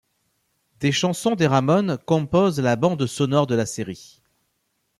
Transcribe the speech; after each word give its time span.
Des 0.79 0.91
chansons 0.91 1.35
des 1.35 1.45
Ramones 1.45 1.99
composent 2.07 2.59
la 2.59 2.75
bande 2.75 3.05
sonore 3.05 3.45
de 3.45 3.53
la 3.53 3.67
série. 3.67 4.23